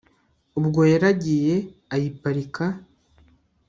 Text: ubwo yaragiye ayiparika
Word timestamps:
ubwo 0.59 0.81
yaragiye 0.91 1.55
ayiparika 1.93 2.65